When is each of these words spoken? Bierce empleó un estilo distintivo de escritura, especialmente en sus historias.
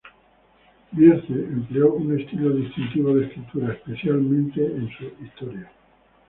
Bierce 0.93 1.29
empleó 1.31 1.93
un 1.93 2.19
estilo 2.19 2.49
distintivo 2.55 3.13
de 3.13 3.27
escritura, 3.27 3.71
especialmente 3.73 4.65
en 4.65 4.89
sus 4.97 5.11
historias. 5.27 5.69